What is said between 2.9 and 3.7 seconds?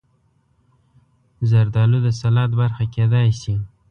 کېدای شي.